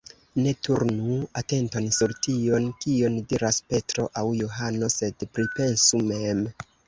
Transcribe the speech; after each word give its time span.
Ne 0.43 0.51
turnu 0.67 1.17
atenton 1.41 1.89
sur 1.97 2.13
tion, 2.27 2.65
kion 2.85 3.19
diras 3.33 3.61
Petro 3.73 4.07
aŭ 4.21 4.25
Johano, 4.41 4.89
sed 4.97 5.29
pripensu 5.37 6.01
mem. 6.11 6.43